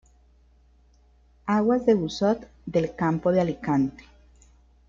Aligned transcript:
Aguas 1.45 1.85
de 1.85 1.93
Busot 1.93 2.47
del 2.65 2.95
Campo 2.95 3.31
de 3.31 3.41
Alicante. 3.41 4.03